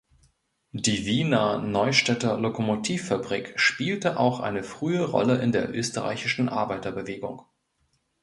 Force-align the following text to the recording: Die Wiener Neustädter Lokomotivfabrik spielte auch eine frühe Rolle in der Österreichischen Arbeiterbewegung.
Die 0.73 1.05
Wiener 1.05 1.59
Neustädter 1.59 2.35
Lokomotivfabrik 2.39 3.53
spielte 3.59 4.17
auch 4.17 4.39
eine 4.39 4.63
frühe 4.63 5.05
Rolle 5.05 5.39
in 5.39 5.51
der 5.51 5.75
Österreichischen 5.75 6.49
Arbeiterbewegung. 6.49 7.43